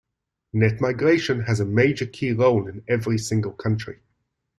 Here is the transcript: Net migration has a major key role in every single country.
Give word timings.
Net 0.51 0.81
migration 0.81 1.41
has 1.41 1.59
a 1.59 1.65
major 1.67 2.07
key 2.07 2.31
role 2.33 2.65
in 2.67 2.83
every 2.87 3.19
single 3.19 3.51
country. 3.51 3.99